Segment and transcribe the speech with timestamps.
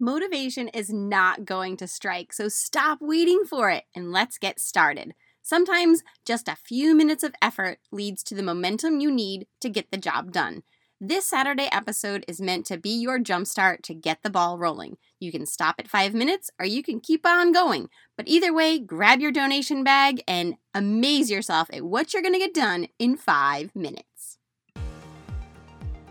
[0.00, 5.12] Motivation is not going to strike, so stop waiting for it and let's get started.
[5.42, 9.90] Sometimes just a few minutes of effort leads to the momentum you need to get
[9.90, 10.62] the job done.
[11.00, 14.98] This Saturday episode is meant to be your jumpstart to get the ball rolling.
[15.18, 17.88] You can stop at five minutes or you can keep on going.
[18.16, 22.38] But either way, grab your donation bag and amaze yourself at what you're going to
[22.38, 24.38] get done in five minutes.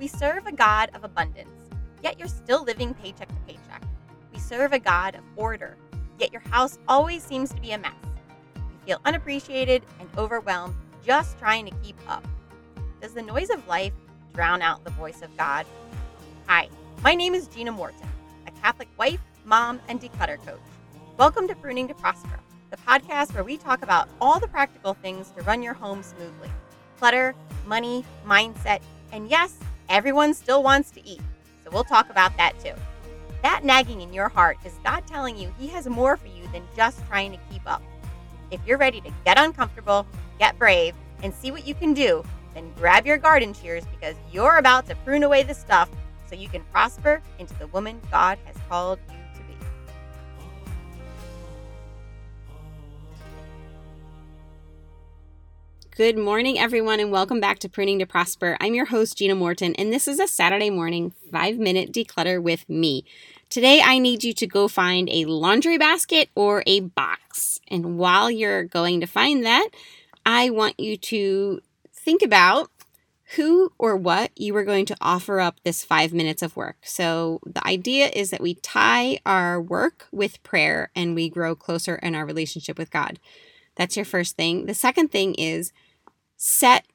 [0.00, 1.68] We serve a God of abundance
[2.02, 3.67] yet you're still living paycheck to paycheck.
[4.48, 5.76] Serve a God of order,
[6.18, 7.92] yet your house always seems to be a mess.
[8.54, 10.74] You feel unappreciated and overwhelmed
[11.04, 12.26] just trying to keep up.
[13.02, 13.92] Does the noise of life
[14.32, 15.66] drown out the voice of God?
[16.46, 16.70] Hi,
[17.02, 18.08] my name is Gina Morton,
[18.46, 20.58] a Catholic wife, mom, and declutter coach.
[21.18, 25.30] Welcome to Pruning to Prosper, the podcast where we talk about all the practical things
[25.32, 26.48] to run your home smoothly
[26.98, 27.34] clutter,
[27.66, 28.80] money, mindset,
[29.12, 29.58] and yes,
[29.90, 31.20] everyone still wants to eat.
[31.64, 32.72] So we'll talk about that too.
[33.42, 36.62] That nagging in your heart is God telling you He has more for you than
[36.76, 37.82] just trying to keep up.
[38.50, 40.06] If you're ready to get uncomfortable,
[40.38, 44.58] get brave, and see what you can do, then grab your garden shears because you're
[44.58, 45.88] about to prune away the stuff
[46.26, 49.17] so you can prosper into the woman God has called you
[55.98, 58.56] Good morning, everyone, and welcome back to Pruning to Prosper.
[58.60, 62.68] I'm your host, Gina Morton, and this is a Saturday morning five minute declutter with
[62.68, 63.04] me.
[63.50, 67.58] Today, I need you to go find a laundry basket or a box.
[67.66, 69.70] And while you're going to find that,
[70.24, 72.70] I want you to think about
[73.34, 76.76] who or what you are going to offer up this five minutes of work.
[76.82, 81.96] So, the idea is that we tie our work with prayer and we grow closer
[81.96, 83.18] in our relationship with God.
[83.74, 84.66] That's your first thing.
[84.66, 85.72] The second thing is
[86.38, 86.86] set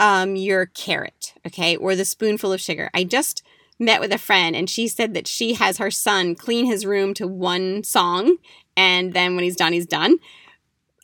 [0.00, 2.90] um, your carrot, okay, or the spoonful of sugar.
[2.92, 3.44] I just
[3.78, 7.14] met with a friend and she said that she has her son clean his room
[7.14, 8.38] to one song
[8.76, 10.18] and then when he's done, he's done.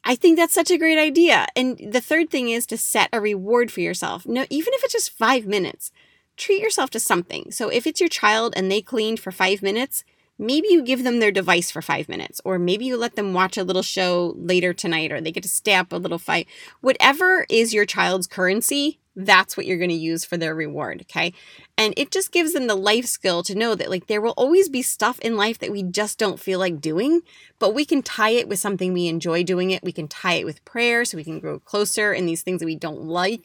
[0.05, 1.47] I think that's such a great idea.
[1.55, 4.27] And the third thing is to set a reward for yourself.
[4.27, 5.93] No, even if it's just five minutes,
[6.37, 7.50] treat yourself to something.
[7.53, 10.03] So if it's your child and they cleaned for five minutes,
[10.38, 13.56] maybe you give them their device for five minutes, or maybe you let them watch
[13.56, 16.48] a little show later tonight, or they get to stay up a little fight.
[16.81, 21.03] Whatever is your child's currency, that's what you're going to use for their reward.
[21.03, 21.34] Okay.
[21.76, 24.71] And it just gives them the life skill to know that, like, there will always
[24.71, 27.21] be stuff in life that we just don't feel like doing,
[27.59, 29.82] but we can tie it with something we enjoy doing it.
[29.82, 32.66] We can tie it with prayer so we can grow closer in these things that
[32.66, 33.42] we don't like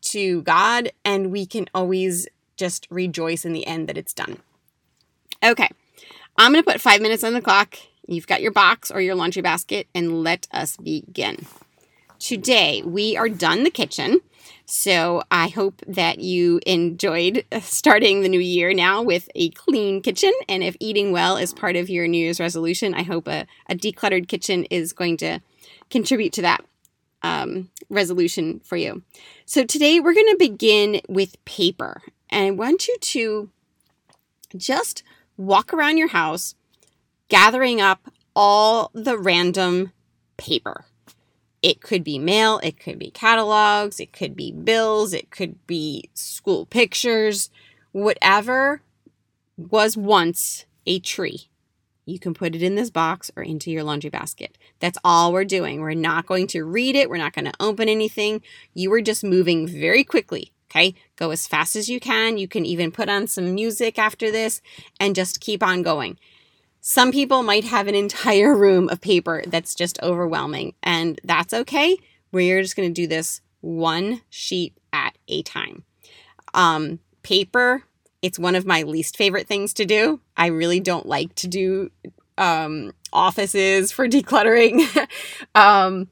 [0.00, 4.38] to God, and we can always just rejoice in the end that it's done.
[5.44, 5.68] Okay.
[6.40, 7.76] I'm going to put five minutes on the clock.
[8.06, 11.44] You've got your box or your laundry basket, and let us begin.
[12.20, 14.20] Today, we are done the kitchen.
[14.64, 20.30] So I hope that you enjoyed starting the new year now with a clean kitchen.
[20.48, 23.74] And if eating well is part of your New Year's resolution, I hope a, a
[23.74, 25.40] decluttered kitchen is going to
[25.90, 26.64] contribute to that
[27.22, 29.02] um, resolution for you.
[29.44, 32.00] So today we're going to begin with paper.
[32.30, 33.50] And I want you to
[34.56, 35.02] just
[35.38, 36.54] walk around your house
[37.28, 39.92] gathering up all the random
[40.36, 40.84] paper.
[41.62, 46.10] It could be mail, it could be catalogs, it could be bills, it could be
[46.14, 47.50] school pictures,
[47.92, 48.82] whatever
[49.56, 51.48] was once a tree.
[52.06, 54.56] You can put it in this box or into your laundry basket.
[54.78, 55.80] That's all we're doing.
[55.80, 57.10] We're not going to read it.
[57.10, 58.40] We're not going to open anything.
[58.72, 62.36] You are just moving very quickly Okay, go as fast as you can.
[62.36, 64.60] You can even put on some music after this
[65.00, 66.18] and just keep on going.
[66.80, 71.96] Some people might have an entire room of paper that's just overwhelming, and that's okay.
[72.32, 75.84] We're just going to do this one sheet at a time.
[76.54, 77.84] Um, paper,
[78.22, 80.20] it's one of my least favorite things to do.
[80.36, 81.90] I really don't like to do
[82.36, 84.86] um, offices for decluttering.
[85.54, 86.08] um,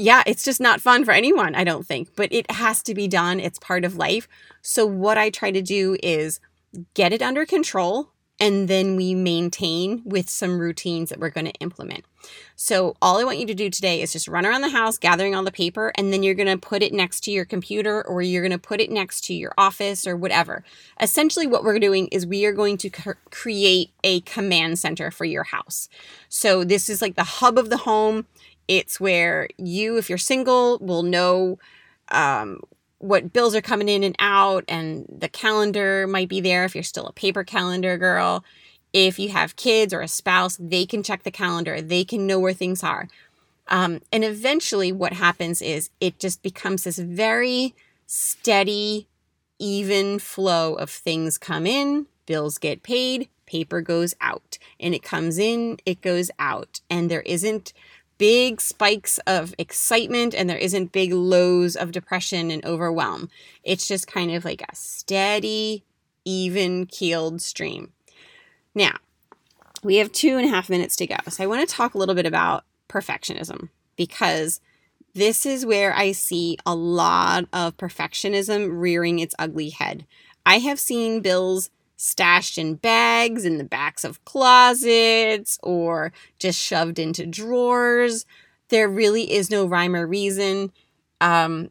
[0.00, 3.06] yeah, it's just not fun for anyone, I don't think, but it has to be
[3.06, 3.38] done.
[3.38, 4.26] It's part of life.
[4.62, 6.40] So, what I try to do is
[6.94, 11.52] get it under control and then we maintain with some routines that we're going to
[11.60, 12.06] implement.
[12.56, 15.34] So, all I want you to do today is just run around the house gathering
[15.34, 18.22] all the paper, and then you're going to put it next to your computer or
[18.22, 20.64] you're going to put it next to your office or whatever.
[21.00, 22.90] Essentially, what we're doing is we are going to
[23.30, 25.88] create a command center for your house.
[26.28, 28.26] So, this is like the hub of the home.
[28.70, 31.58] It's where you, if you're single, will know
[32.12, 32.60] um,
[32.98, 36.84] what bills are coming in and out, and the calendar might be there if you're
[36.84, 38.44] still a paper calendar girl.
[38.92, 42.38] If you have kids or a spouse, they can check the calendar, they can know
[42.38, 43.08] where things are.
[43.66, 47.74] Um, and eventually, what happens is it just becomes this very
[48.06, 49.08] steady,
[49.58, 55.38] even flow of things come in, bills get paid, paper goes out and it comes
[55.38, 57.72] in, it goes out, and there isn't
[58.20, 63.30] big spikes of excitement and there isn't big lows of depression and overwhelm.
[63.64, 65.84] It's just kind of like a steady,
[66.26, 67.94] even keeled stream.
[68.74, 68.98] Now,
[69.82, 71.16] we have two and a half minutes to go.
[71.30, 74.60] So I want to talk a little bit about perfectionism because
[75.14, 80.04] this is where I see a lot of perfectionism rearing its ugly head.
[80.44, 81.70] I have seen bills
[82.00, 88.24] stashed in bags in the backs of closets or just shoved into drawers.
[88.70, 90.72] There really is no rhyme or reason.
[91.20, 91.70] Um,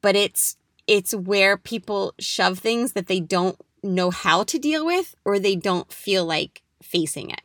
[0.00, 5.16] but it's it's where people shove things that they don't know how to deal with
[5.24, 7.42] or they don't feel like facing it.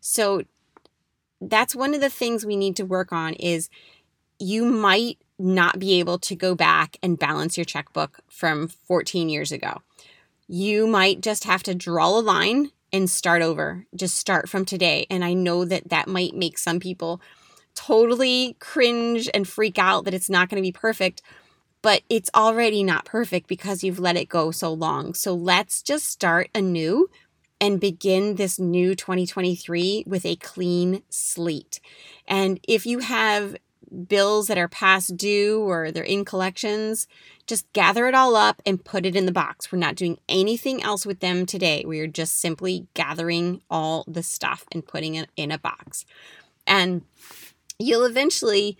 [0.00, 0.42] So
[1.40, 3.70] that's one of the things we need to work on is
[4.40, 9.52] you might not be able to go back and balance your checkbook from 14 years
[9.52, 9.82] ago
[10.52, 13.86] you might just have to draw a line and start over.
[13.94, 15.06] Just start from today.
[15.08, 17.20] And I know that that might make some people
[17.76, 21.22] totally cringe and freak out that it's not going to be perfect,
[21.82, 25.14] but it's already not perfect because you've let it go so long.
[25.14, 27.08] So let's just start anew
[27.60, 31.78] and begin this new 2023 with a clean slate.
[32.26, 33.54] And if you have
[34.08, 37.06] bills that are past due or they're in collections,
[37.46, 39.70] just gather it all up and put it in the box.
[39.70, 41.84] We're not doing anything else with them today.
[41.86, 46.04] We are just simply gathering all the stuff and putting it in a box.
[46.66, 47.02] And
[47.78, 48.78] you'll eventually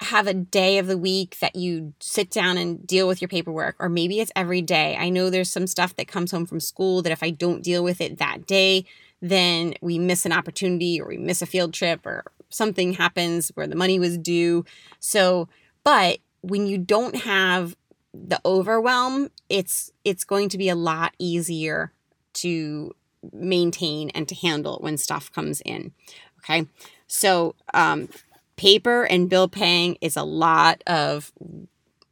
[0.00, 3.76] have a day of the week that you sit down and deal with your paperwork,
[3.78, 4.96] or maybe it's every day.
[4.96, 7.82] I know there's some stuff that comes home from school that if I don't deal
[7.82, 8.84] with it that day,
[9.20, 13.66] then we miss an opportunity or we miss a field trip or something happens where
[13.66, 14.64] the money was due.
[15.00, 15.48] So,
[15.84, 17.76] but when you don't have
[18.14, 21.92] the overwhelm, it's it's going to be a lot easier
[22.34, 22.94] to
[23.32, 25.92] maintain and to handle when stuff comes in.
[26.38, 26.66] Okay.
[27.06, 28.08] So, um,
[28.56, 31.32] paper and bill paying is a lot of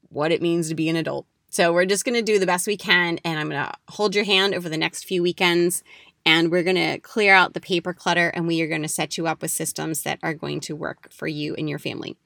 [0.08, 1.26] what it means to be an adult.
[1.50, 4.14] So, we're just going to do the best we can, and I'm going to hold
[4.14, 5.82] your hand over the next few weekends
[6.24, 9.16] and we're going to clear out the paper clutter and we are going to set
[9.16, 12.16] you up with systems that are going to work for you and your family.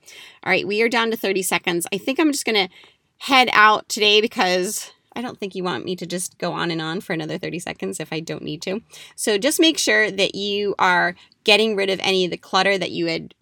[0.42, 1.86] All right, we are down to 30 seconds.
[1.92, 2.74] I think I'm just going to
[3.18, 6.82] head out today because I don't think you want me to just go on and
[6.82, 8.82] on for another 30 seconds if I don't need to.
[9.14, 11.14] So just make sure that you are
[11.44, 13.34] getting rid of any of the clutter that you had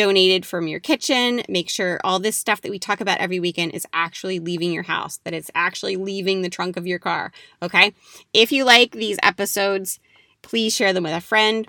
[0.00, 1.42] donated from your kitchen.
[1.46, 4.84] Make sure all this stuff that we talk about every weekend is actually leaving your
[4.84, 7.32] house, that it's actually leaving the trunk of your car.
[7.62, 7.92] Okay.
[8.32, 10.00] If you like these episodes,
[10.40, 11.68] please share them with a friend.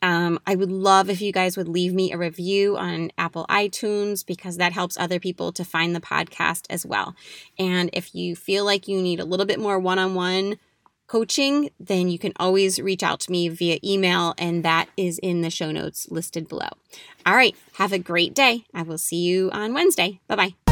[0.00, 4.24] Um, I would love if you guys would leave me a review on Apple iTunes
[4.24, 7.14] because that helps other people to find the podcast as well.
[7.58, 10.56] And if you feel like you need a little bit more one on one
[11.06, 15.40] coaching, then you can always reach out to me via email, and that is in
[15.40, 16.68] the show notes listed below.
[17.24, 18.64] All right, have a great day.
[18.74, 20.20] I will see you on Wednesday.
[20.28, 20.65] Bye bye.